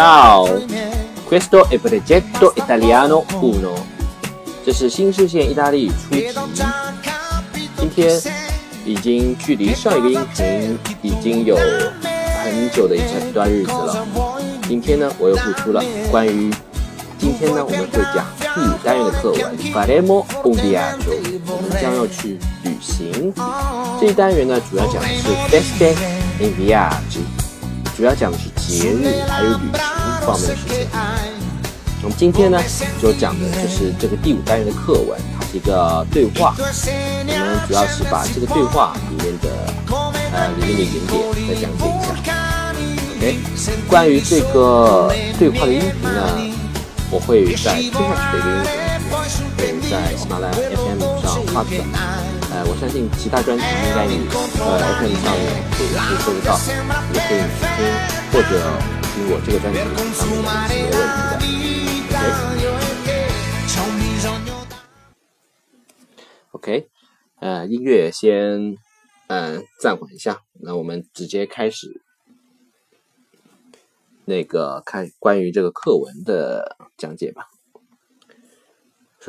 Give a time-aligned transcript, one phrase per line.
[0.00, 0.64] Ciao,
[1.26, 3.74] questo è progetto italiano uno。
[4.64, 6.32] 这是新视线意大利初级。
[7.76, 8.18] 今天
[8.86, 13.00] 已经距离上一个音频已经有很久的一
[13.34, 14.06] 段日子了。
[14.66, 15.84] 今天呢，我又复出了。
[16.10, 16.50] 关于
[17.18, 19.58] 今天呢，我们会讲第五单元的课文。
[19.70, 21.12] Faremo undiago。
[21.46, 23.34] 我们将要去旅行。
[24.00, 25.94] 这一单元呢，主要讲的是 feste
[26.38, 27.20] in viaggio，
[27.94, 29.82] 主要讲的是节日还有旅行
[30.24, 30.86] 方面的事情。
[32.02, 32.56] 我们今天呢，
[33.02, 36.54] 就讲的就是这个第五单元的课文，它是一个对话。
[36.56, 39.50] 我们主要是把这个对话里面的
[40.32, 42.14] 呃里面的原点再讲解一下。
[43.18, 43.22] OK，
[43.88, 46.54] 关于这个对话的音频呢，
[47.10, 48.62] 我会在接下去的一个音
[49.58, 52.29] 频里面会在喜马拉雅 FM 上发出来。
[52.68, 54.26] 我相信其他专辑应该你
[54.60, 55.88] 呃 FM 上面可以
[56.20, 56.58] 收得到，
[57.12, 57.80] 也可以听，
[58.32, 58.50] 或者
[59.14, 59.94] 听我这个专辑上面
[60.84, 62.14] 也是没问题的。
[66.52, 66.88] OK，
[67.40, 68.76] 呃，音乐先
[69.28, 72.02] 嗯暂缓一下，那我们直接开始。
[74.26, 77.48] 那个看关于这个课文的讲解吧。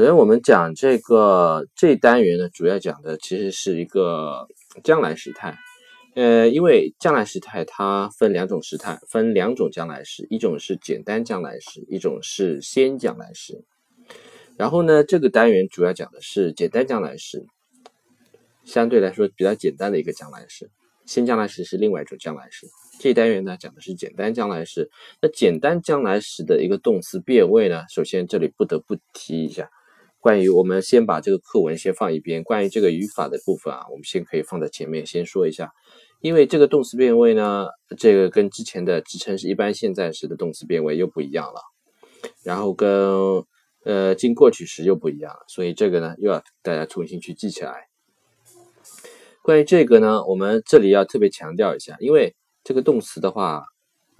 [0.02, 4.47] 首先，我们讲这个这单元呢，主要讲的其实是一个
[4.83, 5.55] 将来时态。
[6.16, 13.63] 呃，因为将来时态它分两种时态，分两种将来时，一种是简单将来时，一种是先将来时。
[14.57, 17.45] 然后呢，这个单元主要讲的是简单将来时，
[18.63, 20.72] 相对来说比较简单的一个将来时。
[21.05, 22.66] 先将来时是另外一种将来时。
[22.99, 24.89] 这单元呢讲的是简单将来时。
[25.22, 29.69] 那简单将来时的一个动词变位呢，首先这里不得不提一下，
[30.22, 35.73] 关于我们先把这个课文先放一边，关于这个语法的部分啊，我们先可以放在前面先说一下。
[36.19, 37.66] 因为这个动词变位呢，
[37.97, 41.59] 这个跟之前的支撑是一般现在时的动词变位又不一样了，
[42.44, 43.44] 然后跟
[43.84, 47.88] 呃经过去时又不一样了，所以这个呢又要大家重新去记起来。
[49.41, 53.63] 关于这个呢，我们这里要特别强调一下，因为这个动词的话，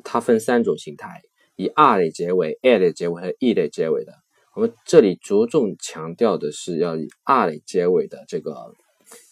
[0.04, 1.22] 它分三种形态，
[1.56, 4.14] 以 r 类结尾、a 类结尾和 e 类结尾的。
[4.54, 8.74] 我们这里着重强调的是要以 r 结尾的这个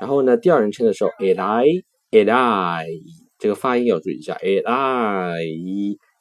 [0.00, 1.64] 然后呢，第二人称的时候，ella
[2.10, 2.84] ella
[3.38, 5.34] 这个发音要注意一下，ella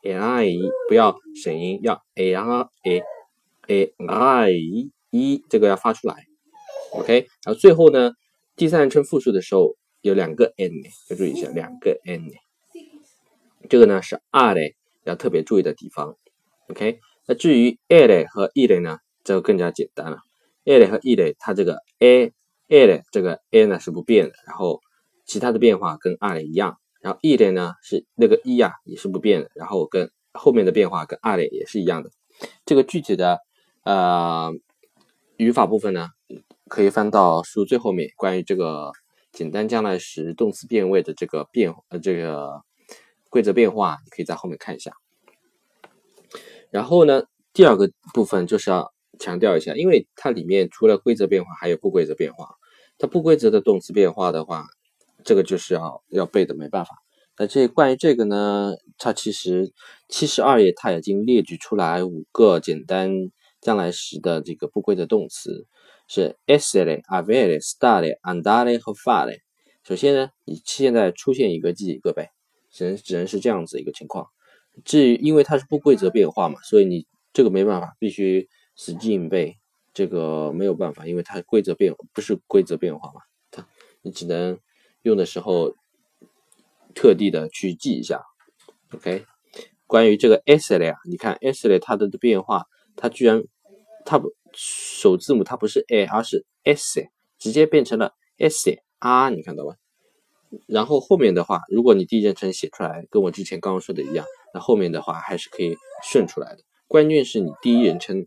[0.04, 3.02] ella 不要省音，要 ella e。
[3.72, 3.94] a
[4.50, 6.26] i e 这个要发出来
[6.92, 8.12] ，OK，然后最后呢，
[8.56, 10.72] 第三人称复数的时候有两个 n，
[11.10, 12.30] 要注意一下，两个 n，
[13.70, 16.16] 这个呢是 r 类要特别注意的地方
[16.70, 20.20] ，OK，那至于 a 类和 e 类呢，就更加简单了
[20.66, 22.32] ，a 类和 e 类它这个 a
[22.68, 24.82] a 类这个 a 呢是不变的，然后
[25.26, 32.10] 其他的变化跟 r 类一样，然后 e 类呢是那个 e 啊也是不变的，然后跟后面的变化跟 r 类也是一样的，
[32.66, 33.40] 这个具体的。
[33.86, 34.54] 呃，
[35.38, 36.10] 语法部分呢，
[36.70, 38.94] 可以翻到书最后面，关于这个
[39.34, 42.62] 简单将来时动词变位的这个变呃这个
[43.30, 44.94] 规则变化，你可以在后面看一下。
[46.72, 52.56] 然后呢，第二个部分就是要强调一下，因为它里面除了规则变化，还有不规则变化。
[52.98, 54.66] 它不规则的动词变化的话，
[55.24, 56.92] 这个就是要要背的，没办法。
[57.38, 59.72] 那这关于这个呢，它其实
[60.10, 63.10] 七十二页它已经列举出来五个简单
[63.62, 65.66] 将来时的这个不规则动词，
[66.10, 69.40] 是 essere、avere、stare、andare 和 fare。
[69.84, 72.32] 首先呢，你现在出现一个记一个呗，
[72.70, 74.28] 只能只能是这样子一个情况。
[74.84, 79.56] 至于因为它是不规则变化嘛，所以你这个没办法，必须死记硬背。
[79.94, 83.22] 这个没有办法，因为它规则变不是规则变化嘛，
[83.52, 83.66] 它
[84.02, 84.60] 你只能
[85.04, 85.74] 用的时候。
[86.96, 88.24] 特地的去记一下
[88.92, 89.24] ，OK。
[89.86, 92.66] 关于这个 essere 呀，你看 essere 它的变化，
[92.96, 93.44] 它居然
[94.10, 97.08] 它不首字母它不是 a，而是 s，
[97.38, 99.76] 直接变成了 s 啊，你看到吗？
[100.68, 106.64] 然后后面的话，如果你第一人称写出来，跟我之前刚刚说的一样，那后面的话还是可以顺出来的。
[106.88, 108.26] 关键是你第一人称，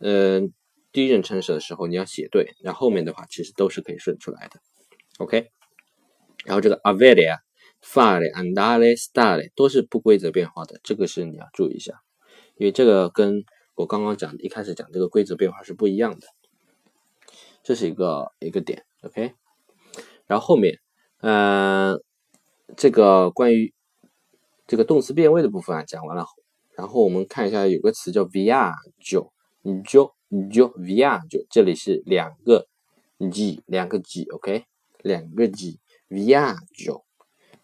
[0.00, 0.52] 嗯，
[0.92, 4.60] 第一人称的时候你要写对，然后后面的话其实都是可以顺出来的
[5.18, 5.50] ，OK。
[6.46, 7.38] 然后这个 avere 啊。
[7.80, 11.92] fare andare stare 都是不规则变化的，这个是你要注意一下，
[12.56, 13.44] 因为这个跟
[13.78, 16.26] 我刚刚讲一开始讲这个规则变化是不一样的，
[17.62, 19.34] 这是一个一个点，OK。
[20.26, 20.80] 然后后面，
[21.20, 22.02] 嗯，
[22.76, 23.72] 这个关于
[24.66, 26.26] 这个动词变位的部分啊讲完了，
[26.74, 29.30] 然后我们看一下有个词叫 via 9，
[29.62, 32.66] 你就你就 via 9，这里是两个
[33.30, 34.64] g，两个 g，OK，
[35.02, 37.07] 两个 g，via 9。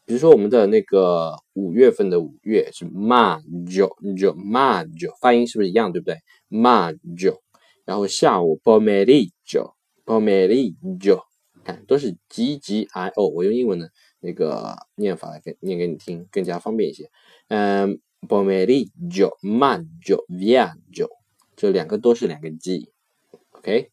[0.06, 6.18] 比如说我们的那个五月份的五月是 maggio，maggio，发音是不是一样，对不对
[6.50, 7.38] ？maggio，
[7.86, 9.74] 然后下午 p o m e r i g i o
[10.04, 11.22] p o m e r i g i o
[11.64, 13.90] 看都是 g g i o，我用英文的
[14.20, 17.10] 那个念法来给念给你听，更加方便一些。
[17.48, 17.98] 嗯
[18.28, 20.54] p o m e r i g i o m a j o v i
[20.54, 21.08] a g i o
[21.56, 23.90] 这两个都是两个 g，OK，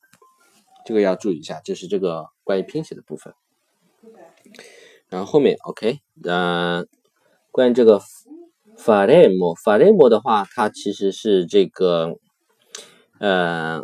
[0.85, 3.33] 这个要注意一下，就是这个关于拼写的部分。
[5.11, 6.87] 然后后面，OK，嗯，
[7.51, 8.01] 关于这个
[8.77, 12.17] faremo，faremo 的话，它其实是这个，
[13.19, 13.81] 呃，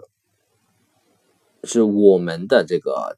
[1.66, 3.18] 是我们的这个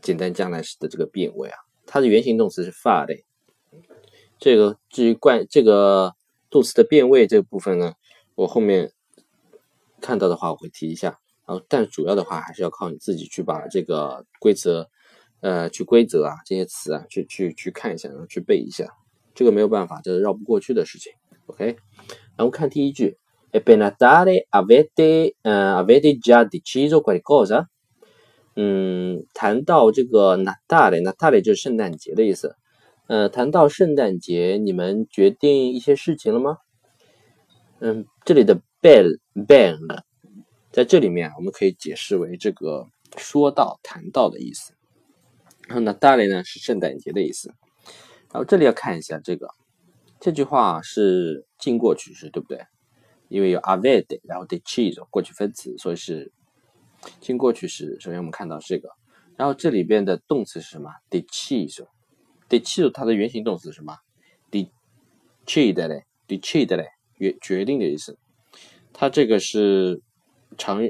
[0.00, 1.58] 简单将来时的这个变位啊。
[1.84, 3.24] 它的原形动词是 fare。
[4.38, 6.14] 这个至于关这个
[6.48, 7.92] 动词的变位这部分呢，
[8.34, 8.92] 我后面
[10.00, 11.18] 看到的话我会提一下。
[11.44, 14.88] 然后，但主要的话还是要靠你自己去把这个规则。
[15.40, 18.86] 呃，去规则啊，这些词啊，去去去看一下，然后去背一下，
[19.34, 21.12] 这个没有办法，这是绕不过去的事情。
[21.46, 21.76] OK，
[22.36, 23.18] 然后看第一句
[23.52, 27.66] ，E per Natale avete 呃 avete già deciso qualcosa？
[28.56, 32.56] 嗯，谈到这个 Natale，Natale 就是圣诞节的意思。
[33.06, 36.56] 呃，谈到圣诞节，你们决定一些事情了吗？
[37.78, 39.78] 嗯，这里的 bell bell
[40.72, 44.72] 在这里面我们可以解释为这个说到、谈到的意思。
[45.66, 47.52] 然后呢，大雷呢是圣诞节的意思。
[48.32, 49.48] 然后这里要看一下这个
[50.20, 52.64] 这句话是进过去式，对不对？
[53.28, 56.32] 因为有 avete，然后 deciso 过去分词，所以是
[57.20, 57.96] 进过去式。
[58.00, 58.90] 首先我们看到这个，
[59.36, 63.96] 然后这里边的动词是什么？deciso，deciso 它的原形动词是什么
[65.46, 68.18] ？decidere，decidere 决决定的意思。
[68.92, 70.00] 它这个是
[70.56, 70.82] 常。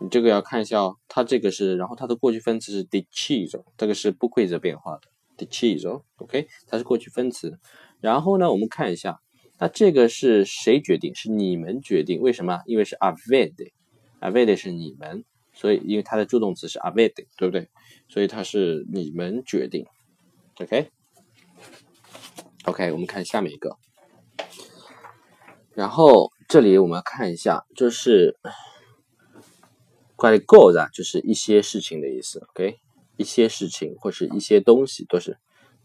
[0.00, 5.02] 你这个要看一下哦，它这个是，然后它的过去分词是 deciso，这个是不规则变化的
[5.46, 7.58] deciso，OK，它是过去分词。
[8.00, 9.20] 然后呢，我们看一下，
[9.58, 11.14] 那这个是谁决定？
[11.14, 12.20] 是你们决定？
[12.20, 12.60] 为什么？
[12.66, 17.70] 因为是 avete，avete 是你们，所以因为它的助动词是 avete，对不对？
[18.08, 19.86] 所以它是你们决定
[20.56, 20.90] ，OK，OK，
[22.92, 23.78] 我们看下面一个。
[25.72, 28.36] 然后这里我们看一下，就是。
[30.24, 32.78] Qualcosa 就是一些事情的意思，OK，
[33.18, 35.36] 一些事情或是一些东西都是。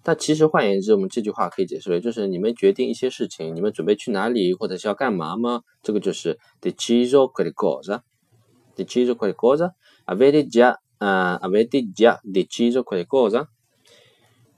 [0.02, 5.64] 但其实换言之，我们这句话可以解释为就是你们决定一些事情，你们准备去哪里或者是要干嘛吗？
[5.84, 13.48] 这个就是 deciso qualcosa，deciso qualcosa，avete già 啊，avete già deciso qualcosa。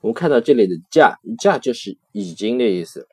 [0.01, 3.07] 我们看到这里的 già，già 就是已经的意思。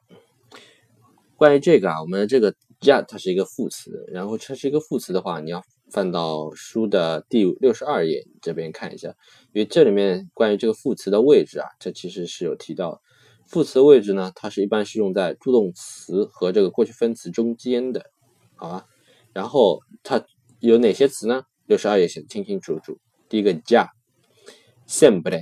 [1.37, 5.65] 关于这个啊，我们这个 già 它是一个副词，然后它是一个副词的话，你要。
[5.91, 9.15] 翻到书的第六十二页这边看一下，
[9.53, 13.01] 因为这里面关于这个副词的位置啊，这其实是有提到。
[13.47, 18.11] 副词的位置呢，它是一般是用在助动词和这个过去分词中间的，
[18.57, 18.85] 好吧？
[19.33, 20.27] 然后它
[20.61, 21.45] 有哪些词呢？
[21.65, 22.99] 六十二页写的清清楚楚。
[23.29, 25.41] 第一个 ja，sempre，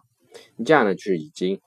[0.59, 1.59] ，ja 呢就是已经。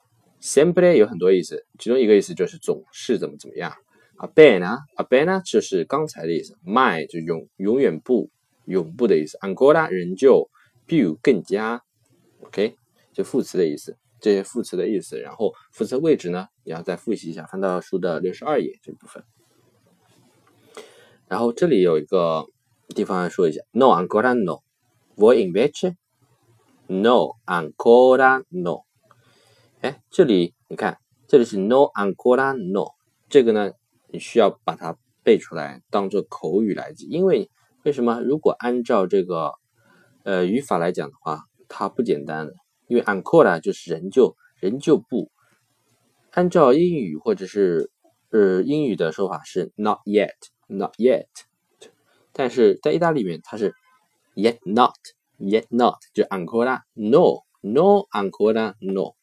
[0.43, 3.73] Sempre 有很多意思，其中一个意思就是总是怎么怎么样
[4.17, 8.29] ，abena，abena 就是刚才的意思 My 就永永远不
[8.65, 10.49] 永不的意思，ancora 仍旧
[10.85, 11.81] ，più 更加
[12.41, 12.75] ，OK
[13.13, 19.23] 就副词的意思，这些副词的意思，然后副词位置呢，你要再复习一下，翻到书的六十二页这部分。
[21.29, 22.45] 然后这里有一个
[22.89, 23.85] 地方要说一下，no。
[23.85, 28.83] ancora no，voi invece，no ancora no。
[29.83, 30.97] 哎，这里你看，
[31.27, 32.91] 这里是 no ancora no，
[33.27, 33.73] 这个呢，
[34.07, 37.05] 你需要把它背出来，当做口语来记。
[37.07, 37.51] 因为
[37.83, 38.21] 为什么？
[38.21, 39.51] 如果按照这个
[40.23, 42.53] 呃语法来讲的话，它不简单的。
[42.87, 45.29] 因为 ancora 就是仍旧，仍旧不。
[46.31, 47.91] 按照英语或者是
[48.29, 50.31] 呃英语的说法是 not yet。
[50.67, 51.27] Not yet，
[52.31, 53.75] 但是在意大利面它是
[54.33, 59.15] yet not，yet not 就 ancora，no，no ancora，no，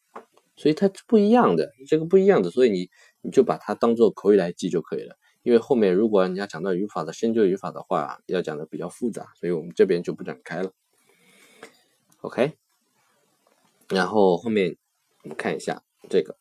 [0.61, 2.87] 所以它是不一样的，这个不一样的，所以你
[3.21, 5.15] 你就把它当做口语来记就可以了。
[5.41, 10.71] 因为后面如果你要讲到语法的深究语法的话，要讲的比较复杂，所以我们这边就不展开了。
[12.19, 12.53] OK，
[13.89, 14.77] 然后后面
[15.23, 16.37] 我们看一下这个。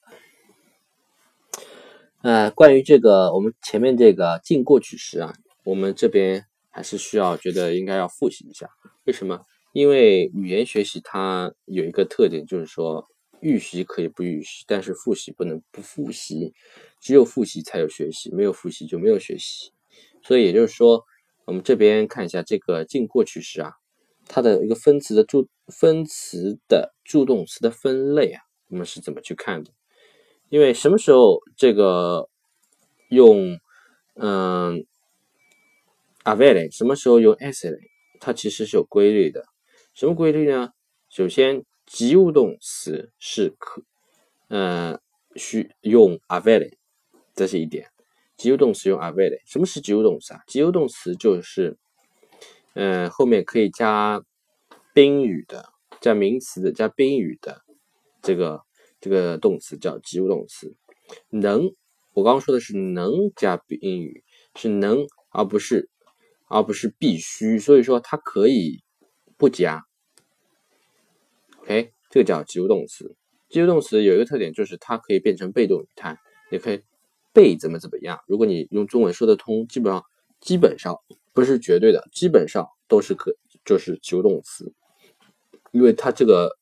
[2.20, 5.32] 呃，关于这个，我们前面这个进过去时啊，
[5.64, 8.68] 我们这边还是需要觉得应该要复习一下。
[9.04, 9.40] 为什么？
[9.72, 13.08] 因为语言学习它有一个特点，就是说
[13.40, 16.52] 预习可以不预习，但是复习不能不复习。
[17.00, 19.72] 只有复习才有学习，没有复习就没有学习。
[20.22, 21.04] 所以也就是说，
[21.46, 23.72] 我们这边看一下这个进过去时啊，
[24.26, 29.72] 它的一个分词的助分词的助动词的分类啊，我们是怎么去看的？
[30.50, 32.28] 因为什么时候这个
[33.08, 33.58] 用
[34.14, 34.84] 嗯
[36.24, 37.78] avere，什么时候用 essere，
[38.20, 39.44] 它其实是有规律的。
[39.94, 40.70] 什么规律呢？
[41.08, 43.82] 首先，及物动词是可
[44.48, 45.00] 嗯
[45.34, 46.74] 需用 avere，
[47.34, 47.90] 这是一点。
[48.36, 50.40] 及物动词用 avere，什么是及物动词啊？
[50.46, 51.76] 及物动词就是
[52.74, 54.22] 嗯后面可以加
[54.94, 57.62] 宾语的，加名词的，加宾语的
[58.22, 58.62] 这个。
[59.02, 60.76] 这个动词叫及物动词，
[61.30, 61.74] 能，
[62.12, 64.22] 我刚刚说的是能加宾语，
[64.54, 65.88] 是能，而不是，
[66.48, 68.82] 而不是必须，所以说它可以
[69.38, 69.86] 不加。
[71.70, 73.14] OK，这个叫及物动词。
[73.48, 76.18] 及物动词有一个特点，就是它可以变成被动语态，
[76.50, 76.82] 也可以
[77.32, 78.18] 被怎么怎么样。
[78.26, 80.04] 如果你用中文说得通，基本上，
[80.40, 80.98] 基本上
[81.32, 84.72] 不是绝对的，基本上都是可，就是及物动词，
[85.70, 86.58] 因为它这个。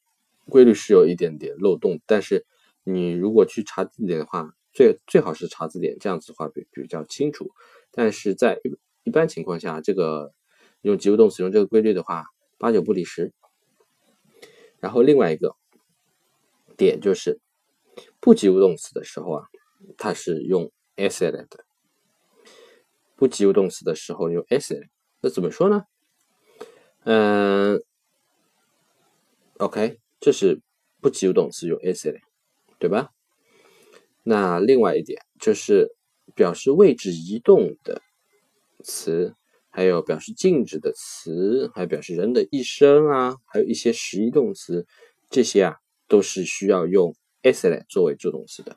[0.51, 2.47] 规律是有一点点漏洞，但是
[2.83, 7.51] 你如果去查字典的话，最最好是查字典，这样子的话比比较清楚。
[7.91, 8.59] 但是在
[9.05, 10.33] 一般情况下，这个
[10.81, 13.35] 用及物动词用这个规律的话，八九不离十。
[14.81, 15.57] 然后另外一个
[16.77, 17.41] 点就是
[18.21, 19.49] 不及物动词的时候啊，
[19.97, 21.65] 它是用 essere 的。
[23.17, 24.89] 不及物动词的时候用 essere，
[25.21, 25.85] 那怎么说呢？
[27.05, 27.83] 嗯
[29.59, 29.99] ，OK。
[30.21, 30.61] 这是
[31.01, 32.21] 不及物动词用 essere，
[32.79, 33.13] 对吧？
[34.25, 35.97] 那另外一点就是
[36.35, 38.03] 表示位置移动的
[38.83, 39.35] 词，
[39.79, 44.85] 还有表示静止的词，还有表示人的一生啊，还有一些实义动词，
[45.31, 45.77] 这些啊
[46.09, 48.73] 都是需要用 essere 作为助动词的。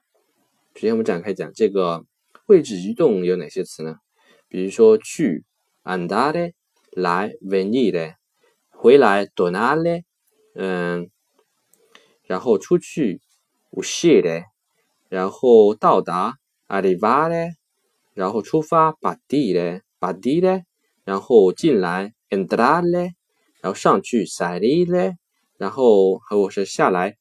[0.76, 2.06] 首先我们展开讲这个
[2.46, 3.96] 位置移动有哪些词呢？
[4.48, 5.44] 比如说去
[5.84, 6.54] andare，
[6.92, 8.14] 来 venire，
[8.70, 10.04] 回来 tornare，
[10.54, 11.10] 嗯。
[12.26, 13.22] 然后出去
[13.72, 14.44] ，uscire，
[15.10, 16.36] 然后到达
[16.68, 17.56] ，arrivare，
[18.14, 20.64] 然后出发，partire，partire，
[21.12, 22.82] 然后进来 e n t r a r
[23.60, 25.18] 然后上去，salire，
[25.58, 27.18] 然后或者是下来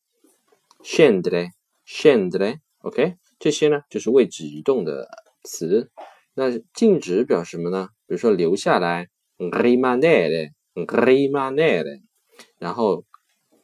[0.84, 1.50] s c e n d e s
[1.84, 5.08] c e n d e o k 这些呢就是位置移动的
[5.42, 5.90] 词。
[6.34, 7.88] 那静止表示什么呢？
[8.06, 12.00] 比如说留下来，rimanere，rimanere，
[12.60, 13.04] 然后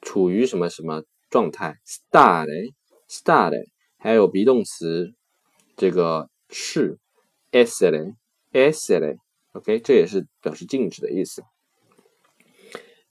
[0.02, 1.04] 处于什么什么。
[1.28, 3.66] 状态，stare，stare，
[3.98, 5.12] 还有 be 动词，
[5.76, 7.00] 这个是
[9.56, 11.42] OK，这也是表示静止的意思。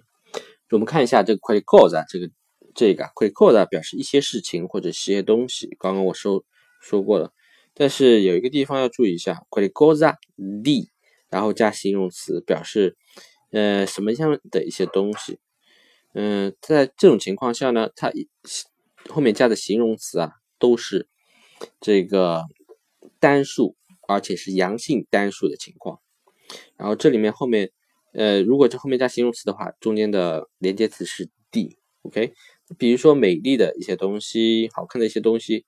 [0.71, 2.31] 我们看一下这个 qualcosa，这个
[2.73, 5.75] 这个 qualcosa 表示一些事情或者一些东西。
[5.77, 6.45] 刚刚我说
[6.81, 7.33] 说过了，
[7.73, 10.15] 但是有一个地方要注意一下，qualcosa
[10.63, 10.89] d，
[11.27, 12.95] 然后加形容词表示
[13.51, 15.41] 呃什么样的一些东西。
[16.13, 18.09] 嗯，在这种情况下呢，它
[19.09, 21.09] 后面加的形容词啊都是
[21.79, 22.43] 这个
[23.19, 23.75] 单数，
[24.07, 25.99] 而且是阳性单数的情况。
[26.77, 27.71] 然后这里面后面。
[28.17, 32.31] 呃，如果这后面加形容词的话，中间的连接词是 d，OK？
[32.77, 35.65] 比如说美丽的一些东西，好看的一些东西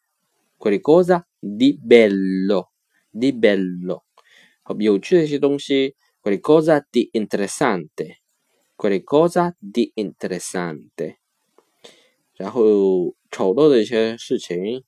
[0.57, 4.03] ，qualcosa di bello，di bello，
[4.63, 11.17] 好，有趣的一些东西，qualcosa di interessante，qualcosa di interessante。
[12.37, 14.85] 然后丑陋的一些事情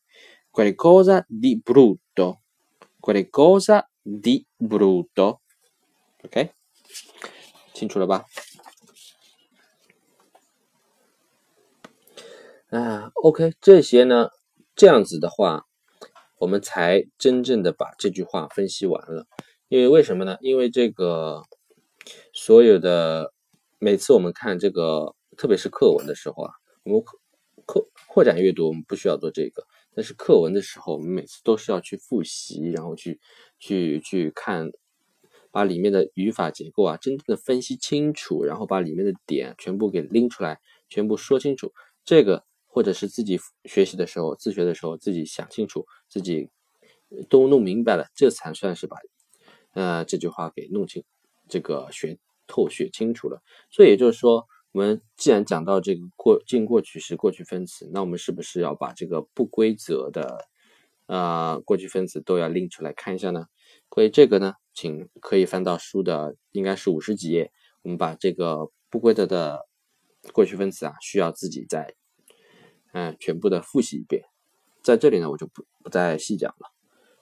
[0.60, 6.52] ，qualcosa di brutto，qualcosa di brutto，OK？
[7.74, 8.26] 清楚了吧？
[12.72, 14.32] 啊，OK，这些呢，
[14.76, 15.65] 这样子的话，
[16.39, 19.28] 我们才真正的把这句话分析完了。
[19.69, 20.38] 因为为什么呢？
[20.41, 21.43] 因为这个
[22.34, 23.34] 所有的
[23.78, 26.52] 每次我们看这个，特别是课文的时候啊，
[26.84, 27.02] 我们
[27.65, 29.65] 扩扩展阅读，我们不需要做这个，
[29.99, 33.19] 但是课文的时候，我们每次都是要去复习，然后去
[33.59, 34.71] 去去看。
[35.51, 40.59] 把里面的语法结构啊，真正的分析清楚，然后把里面的点全部给拎出来，
[40.89, 41.73] 全部说清楚。
[42.05, 46.51] 这个或者是自己学习的时候、自学的时候，自己想清楚，自己
[47.29, 48.97] 都弄明白了，这才算是把
[49.73, 51.03] 呃这句话给弄清，
[51.47, 53.41] 这个学透、学清楚了。
[53.71, 60.47] 所以也就是说，我们既然讲到这个过进过去时过去分词，那我们是不是要把这个不规则的
[61.08, 63.47] 啊过去分词都要拎出来看一下呢？
[63.89, 64.53] 关于这个呢？
[64.73, 67.51] 请可以翻到书的应该是五十几页，
[67.82, 69.67] 我们把这个不规则的
[70.32, 71.95] 过去分词啊，需要自己再
[72.93, 74.23] 嗯全部的复习一遍。
[74.82, 76.71] 在这里呢，我就不不再细讲了。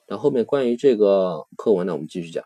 [0.06, 2.44] 那后面关于这个课文呢，我们继续讲。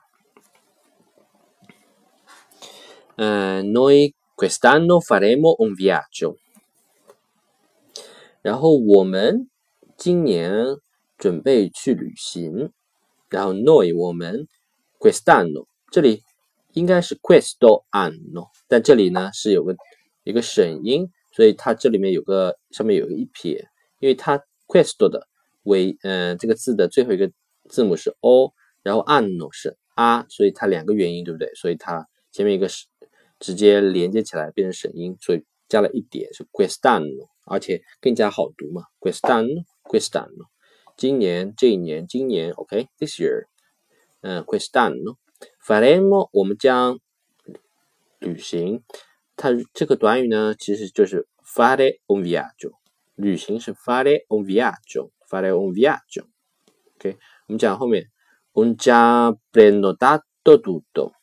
[3.16, 6.36] 嗯，Noi Questano faremo un viaggio。
[8.42, 9.48] 然后我们
[9.96, 10.52] 今年
[11.18, 12.70] 准备去旅行。
[13.28, 14.48] 然后 Noi 我们。
[15.02, 16.22] Questano 这里
[16.74, 19.74] 应该是 questo anno，但这里呢是有个
[20.22, 23.68] 一个省音，所以它这里面有个上面有个一撇，
[23.98, 25.26] 因为它 questo 的
[25.64, 27.28] 尾嗯这个字的最后一个
[27.68, 28.52] 字母是 o，
[28.84, 31.52] 然后 anno 是 a，所以它两个元音对不对？
[31.56, 32.86] 所以它前面一个是
[33.42, 40.46] 直接连接起来变成省音，所以加了一点是 questano，而且更加好读嘛，questano，questano
[40.96, 43.46] 今年这一年，今年 OK，this year。
[44.20, 45.16] 嗯，questano。
[45.60, 47.00] faremo，我们将
[48.20, 48.84] 旅行。
[49.34, 52.74] 它这个短语呢，其实就是 fare un viaggio。
[53.16, 56.26] 旅行是 fare un viaggio，fare un viaggio。
[56.96, 58.12] OK，我们讲后面
[58.52, 60.22] ，un già prenotato
[60.60, 61.14] tutto。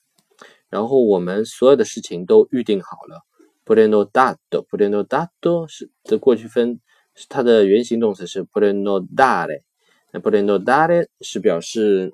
[0.69, 3.25] 然后我们所有的事情都预定好了。
[3.65, 6.79] prenotato，prenotato 是的过去分，
[7.27, 9.63] 它的原形动词是 prenotare。
[10.11, 12.13] 那 prenotare 是表示。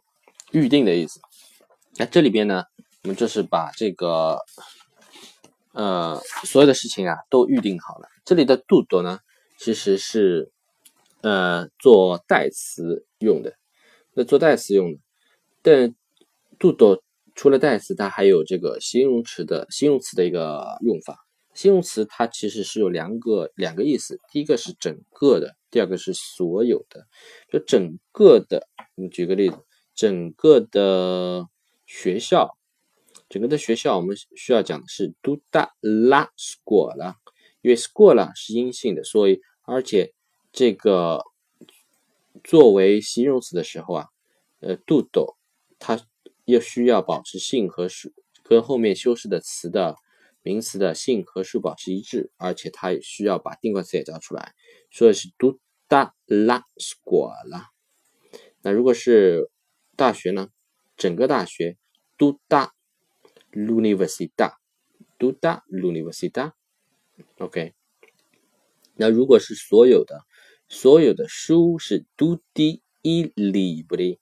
[0.52, 1.20] 预定的意思，
[1.98, 2.63] 那这里边呢，
[3.04, 4.38] 我们就是把这个
[5.74, 8.08] 呃所有的事情啊都预定好了。
[8.24, 9.20] 这里的 do 呢，
[9.58, 10.50] 其实是
[11.22, 13.58] 呃做代词用的，
[14.13, 15.00] 那做代词用的。
[15.62, 15.94] 但
[16.58, 16.72] do
[17.36, 21.19] 除了代词，它还有这个形容词的形容词的一个用法。
[21.54, 27.08] 形容词它其实是有两个两个意思，第一个是整个的，第二个是所有的。
[27.50, 29.58] 就整个的，你举个例子，
[29.93, 31.48] 整个的
[31.86, 32.58] 学校，
[33.30, 37.15] 整个的学校，我们需要讲的是 do da la scuola，
[37.62, 40.13] 因为 scuola 是阴性的，所以而且
[40.52, 41.24] 这个
[42.43, 44.08] 作为形容词的时候啊，
[44.60, 45.08] 呃，do
[45.80, 46.00] 它
[46.45, 49.95] 又需要保持性和数跟后面修饰的词的
[50.41, 54.53] 名词的性和数保持一致，而且它也需要把定冠词也叫出来，
[54.91, 57.65] 所以是 tutta la scuola。
[58.62, 59.49] 那如果是
[59.95, 60.49] 大学呢？
[60.97, 61.77] 整个大学
[62.17, 62.73] 嘟哒
[63.51, 64.53] u n i v e r s i t a
[65.19, 66.53] 嘟哒 universita。
[67.38, 67.73] OK。
[68.95, 70.25] 那如果是所有的，
[70.69, 74.15] 所有的书是 du di libri，libri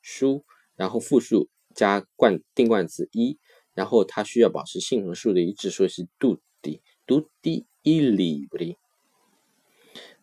[0.00, 0.44] 书。
[0.80, 3.36] 然后复数加冠定冠词一，
[3.74, 8.76] 然后它需要保持性和数的一致，所以是 tutti，tutti i libri。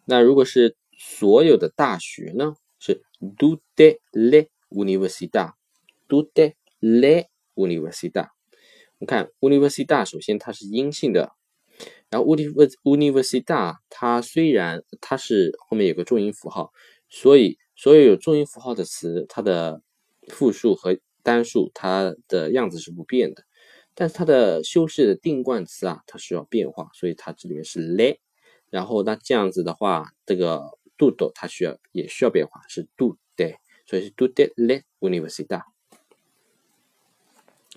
[0.05, 2.55] 那如果是所有的大学呢？
[2.79, 3.03] 是
[3.37, 8.29] tutte le università，tutte le università。
[8.97, 11.33] 我们看 università，首先它是阴性的，
[12.09, 16.73] 然后 università 它虽然它是后面有个重音符号，
[17.09, 19.83] 所以所有有重音符号的词，它的
[20.27, 23.43] 复数和单数，它的样子是不变的，
[23.93, 28.19] 但是它的修饰的定冠词啊，它需要变化，所以它这里面是 le，
[28.69, 35.63] 然后那这样子的话，这个 do do 它需要也需要变化，是 do de，所以是 do de le università。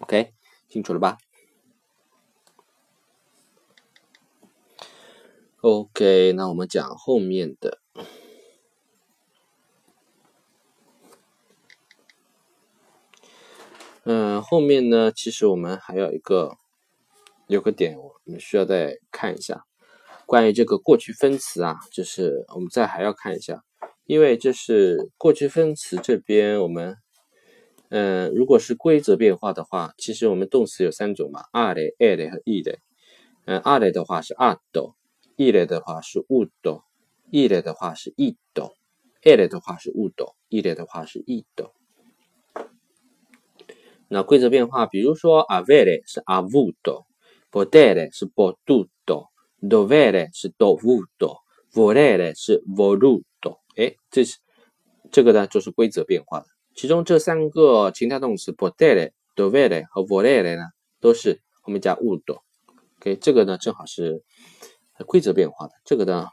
[0.01, 0.33] OK，
[0.69, 1.19] 清楚了吧
[5.61, 7.81] ？OK，那我们讲后面的。
[14.05, 16.57] 嗯，后面呢，其实我们还有一个
[17.47, 19.63] 有个点，我们需要再看一下，
[20.27, 23.63] 关于这个过去分词啊，就是我们再还要看一下，
[24.07, 26.97] 因为这是过去分词这边我们，
[27.91, 32.81] 嗯，如果是规则变化的话，其实我们动词有三种嘛，二类、二类和一类。
[33.45, 34.97] 嗯，二类的话是二斗，
[35.37, 36.83] 一类的话是五斗，
[37.31, 38.73] 一类的话是一斗，
[39.25, 41.73] 二类的话是五斗，一类的话是一斗。
[44.13, 53.61] 那规则变化，比如说，avere 是 avuto，potere 是 potuto，dovere 是 dovuto，volere 是 voluto。
[53.77, 54.39] 哎，这是
[55.13, 56.47] 这个呢，就是规则变化的。
[56.75, 60.65] 其中这三个情态动词 potere、dovere 和 volere 呢，
[61.01, 62.41] 都是后面加 udo。
[62.99, 64.25] OK，这个呢正好是
[65.07, 66.27] 规则变化的，这个呢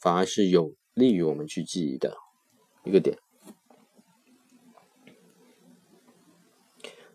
[0.00, 2.16] 反而是有利于我们去记忆的
[2.82, 3.16] 一个点。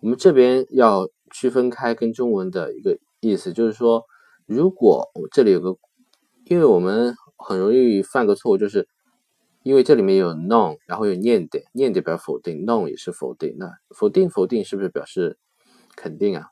[0.01, 4.05] 我们这边要区分开跟中文的一个意思，就是说，
[4.47, 5.77] 如果这里有个，
[6.45, 8.89] 因为我们很容易犯个错误，就是
[9.65, 15.37] 因为这里面有 non，然后有念的，念的表示否定，non 也是否定，那否定否定是不是表示
[15.97, 16.47] 肯定啊？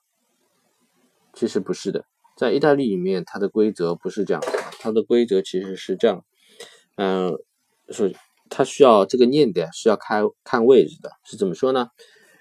[1.33, 2.05] 其实不是的，
[2.37, 4.43] 在意大利里面，它的规则不是这样，
[4.81, 6.25] 它的规则其实是这样。
[6.97, 7.33] 嗯，
[7.91, 8.15] 是
[8.51, 11.89] 它需要这个念的是要看看位置的，是怎么说呢？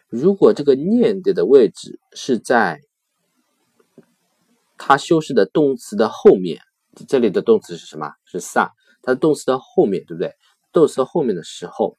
[0.07, 2.79] 如果这个念的的位置是在
[4.77, 6.61] 它修饰的动词的后面，
[7.07, 8.11] 这里的动词是什么？
[8.25, 8.69] 是 sa，
[9.01, 10.33] 它的动词的后面，对不对？
[10.71, 11.97] 动词的后面的时候，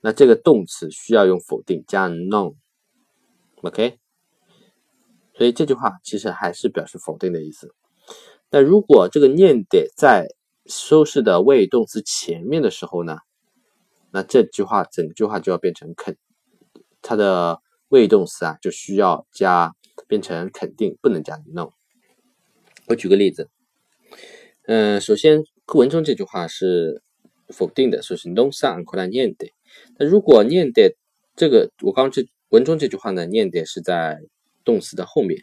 [0.00, 3.98] 那这个动词需要用否定加 no，OK？
[5.34, 7.74] 所以这句话其实还是表示否定的意思。
[8.50, 10.26] 那如果这个念的在
[10.68, 13.18] 修饰的谓语动词前面的时候呢，
[14.12, 16.16] 那这句话整句话就要变成肯，
[17.02, 19.74] 它的谓语动词啊就需要加
[20.06, 21.70] 变成肯定，不能加 no。
[22.86, 23.48] 我举个例子，
[24.66, 27.02] 嗯，首先课文中这句话是
[27.48, 29.52] 否定的，说是 no sa ancora niente。
[29.98, 30.96] 那如果 niente
[31.34, 34.20] 这个我刚这文中这句话呢，niente 是在
[34.64, 35.42] 动词的后面。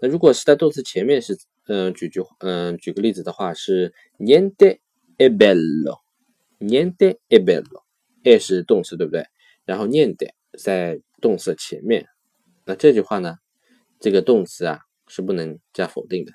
[0.00, 4.78] 那如果是在动词前面是，嗯，举句，嗯，举个例子的话是 “niente
[5.18, 7.82] bello”，“niente bello”
[8.22, 9.26] 也是动词对不对？
[9.64, 12.06] 然后 niente 在动词前面，
[12.64, 13.38] 那这句话呢，
[13.98, 16.32] 这个动词啊是不能加否定的。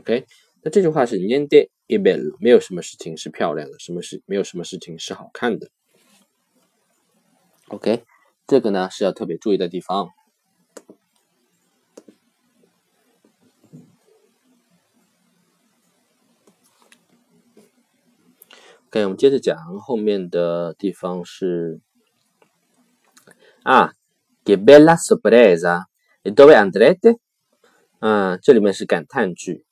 [0.00, 0.26] OK，
[0.62, 5.70] 那这句话是 “niente bello”，没有什么事情是漂亮的，什么事没有什么事情是好看的。
[7.68, 8.02] OK，
[8.46, 10.08] 这个呢是要特别注意的地方。
[18.94, 21.80] OK，我们接着讲后面的地方是
[23.62, 23.94] 啊
[24.44, 27.16] ，che bella sorpresa！e dove andrete？
[28.00, 29.64] 嗯，这里面是感叹句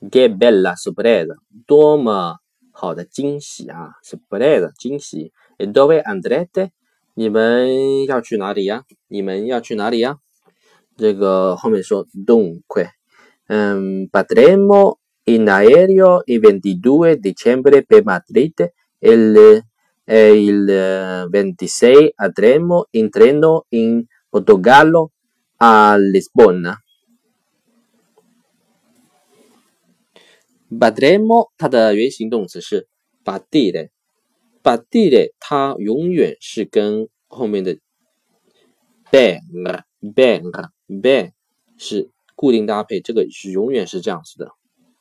[0.00, 1.36] ，che bella sorpresa！
[1.66, 2.38] 多么
[2.72, 6.70] 好的惊喜啊！sorpresa，惊喜！e dove andrete？
[7.12, 8.84] 你们要去哪里呀？
[9.08, 10.16] 你们要去哪里呀？
[10.96, 12.88] 这个后面说，dunque，
[13.48, 19.63] 嗯，potremmo in aereo il 22 dicembre per Madrid e il,
[20.03, 25.11] e il 26 andremo in treno in Portogallo
[25.57, 26.75] a Lisbona.
[30.73, 32.87] Badremo 它的原形动词是
[33.25, 37.77] badire，badire 它永远是跟后面的
[39.11, 39.41] bang
[40.01, 40.49] bang
[40.87, 41.31] bang
[41.77, 44.49] 是固定搭配，这个是永远是这样子的。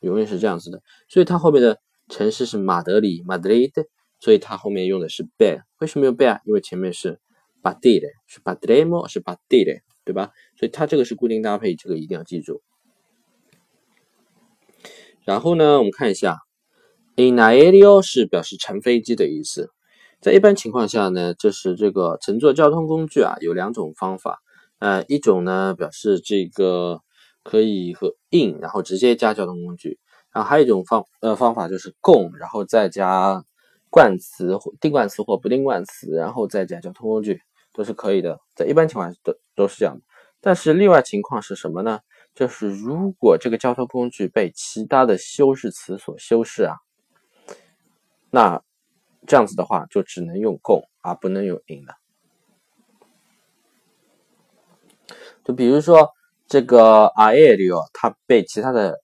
[0.06, 3.72] 永远是这样子的，所以它后面的城市是马德里 （Madrid），
[4.20, 5.58] 所以它后面用的是 be。
[5.80, 6.40] 为什么用 be 啊？
[6.46, 7.20] 因为前面是
[7.64, 9.38] b a d i 是 b a d r e m o 是 b a
[9.50, 10.32] d i 对吧？
[10.60, 12.62] 所以它这个是固定搭配，这个一定要记住。
[15.24, 16.38] 然后呢，我们看一下
[17.16, 19.72] ，in aereo 是表示乘飞机的意思。
[20.22, 24.40] 在一般情况下呢，就是这个乘坐交通工具啊，有两种方法。
[24.78, 27.02] 呃，一种呢表示这个。
[27.46, 30.00] 可以和 in，然后直接加交通工具，
[30.32, 33.46] 然后还有一种方呃方法就是共，然后再加
[33.92, 37.40] 冠词或定冠词或不定冠词，然后再加交通工具
[37.72, 40.02] 都是可以的，在一般情况下都都是这样的。
[40.42, 42.00] 但是例外情况是什么呢？
[42.34, 46.78] 就是如果这个交通工具被其他的修饰词所修饰啊，
[48.32, 48.64] 那
[49.28, 51.96] 这样子的话就只能用共而不能用 in 了。
[55.44, 56.10] 就比如说。
[56.48, 59.02] 这个 aereo 它被其他的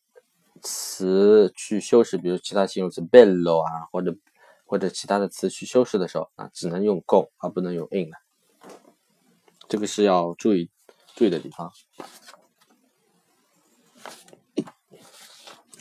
[0.61, 4.15] 词去修饰，比如其他形容词 bello 啊，或者
[4.63, 8.17] 或者其他的词去修饰的时候啊，只能用 go 而不能用 in 了。
[9.67, 10.69] 这个是要注意
[11.15, 11.71] 注意的地方。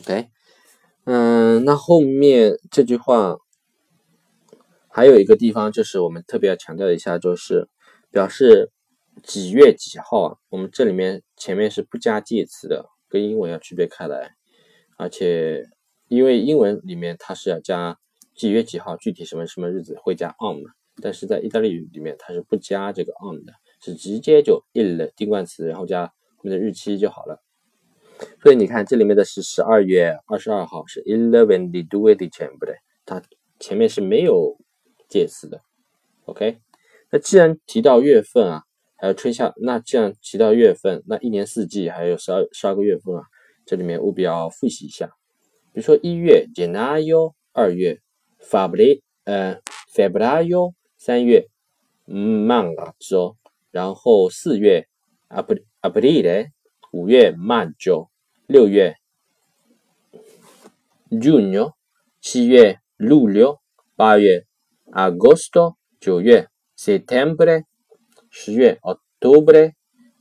[0.01, 0.31] OK，
[1.05, 3.37] 嗯，那后面这句话
[4.89, 7.69] 还有一个地方就是我们特别要强调一下，就是
[8.11, 8.73] 表示。
[9.23, 10.37] 几月几号啊？
[10.49, 14.35] 我们这里面前面是不加介词的，跟英文要区别开来。
[14.97, 15.65] 而且
[16.09, 17.99] 因为英文里面它是要加
[18.35, 20.71] 几月几号，具体什么什么日子会加 on 的，
[21.03, 23.53] 但是在意大利语里面它是不加这个 on 的，
[23.83, 27.43] 是直接就 il 定冠词，然后加后面的日期就好了。
[28.43, 33.23] 所以你看这里面的是十二月二十二号，是 il ventidue dicembre，它
[33.59, 34.59] 前面是没有
[35.09, 35.63] 介词的。
[36.25, 36.59] OK，
[37.11, 38.65] 那既然提到月份啊。
[39.01, 43.23] 还有春夏，那这样提到月份，那一年四季还有十二十二个月份啊，
[43.65, 45.07] 这里面务必要复习一下。
[45.73, 47.99] 比如说一月，gennaio，二月
[48.43, 49.59] ，febbraio，呃
[49.95, 51.49] ，febbraio，三月
[52.07, 53.37] ，marzo，
[53.71, 54.87] 然后四月
[55.31, 56.51] ，aprile，
[56.93, 58.09] 五月，maggio，
[58.47, 58.97] 六月
[61.09, 61.73] junio，
[62.21, 63.61] 七月 l u l i o
[63.97, 64.45] 八月
[64.93, 67.70] ，agosto，九月，settembre。
[68.31, 69.73] 十月，October，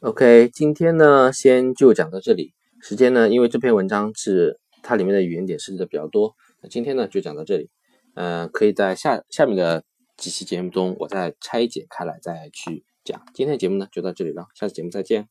[0.02, 2.56] OK，今天呢，先就讲到这里。
[2.82, 7.70] 时间呢，因为这篇文章是它里面的语言点设置的比较多，那今天呢就讲到这里。
[8.16, 9.84] 呃，可以在下下面的
[10.18, 13.22] 几期节目中，我再拆解开来再去讲。
[13.32, 15.28] 今天的节目呢就到这里了，下次节目再见。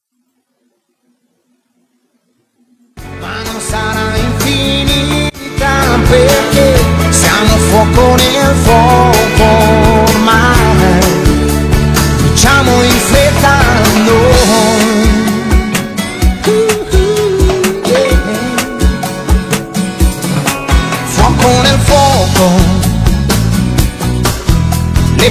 [7.10, 9.09] facciamo in fretta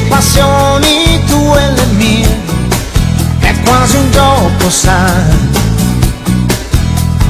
[0.10, 2.41] passioni tue e le mie,
[3.39, 5.38] è quasi un gioco, sai,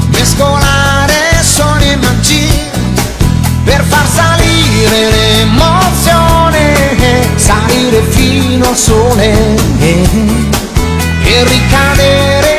[0.08, 2.72] mescolare suoni e magie
[3.66, 6.74] per far salire l'emozione,
[7.36, 12.59] salire fino al sole e ricadere